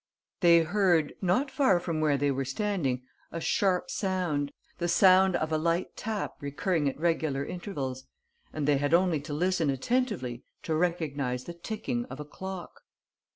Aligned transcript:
They 0.39 0.63
heard, 0.63 1.13
not 1.21 1.51
far 1.51 1.79
from 1.79 2.01
where 2.01 2.17
they 2.17 2.31
were 2.31 2.43
standing, 2.43 3.03
a 3.31 3.39
sharp 3.39 3.91
sound, 3.91 4.51
the 4.79 4.87
sound 4.87 5.35
of 5.35 5.51
a 5.51 5.59
light 5.59 5.95
tap 5.95 6.37
recurring 6.39 6.89
at 6.89 6.99
regular 6.99 7.45
intervals; 7.45 8.05
and 8.51 8.67
they 8.67 8.77
had 8.77 8.95
only 8.95 9.19
to 9.19 9.33
listen 9.35 9.69
attentively 9.69 10.41
to 10.63 10.73
recognise 10.73 11.43
the 11.43 11.53
ticking 11.53 12.05
of 12.05 12.19
a 12.19 12.25
clock. 12.25 12.81